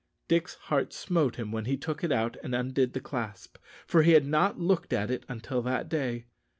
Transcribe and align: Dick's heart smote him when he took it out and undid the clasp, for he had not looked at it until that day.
Dick's 0.27 0.55
heart 0.55 0.93
smote 0.93 1.35
him 1.35 1.51
when 1.51 1.65
he 1.65 1.77
took 1.77 2.03
it 2.03 2.11
out 2.11 2.35
and 2.41 2.55
undid 2.55 2.93
the 2.93 2.99
clasp, 2.99 3.57
for 3.85 4.01
he 4.01 4.13
had 4.13 4.25
not 4.25 4.59
looked 4.59 4.93
at 4.93 5.11
it 5.11 5.23
until 5.29 5.61
that 5.61 5.89
day. 5.89 6.25